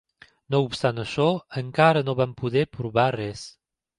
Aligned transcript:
No 0.53 0.61
obstant 0.67 1.01
això, 1.03 1.27
encara 1.61 2.03
no 2.09 2.17
van 2.21 2.33
poder 2.41 2.65
provar 2.79 3.07
res. 3.19 3.45